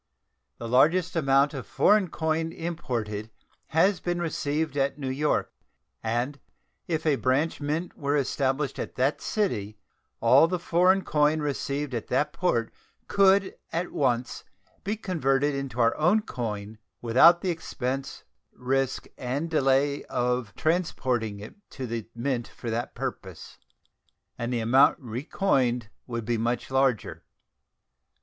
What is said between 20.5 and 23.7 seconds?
transporting it to the Mint for that purpose,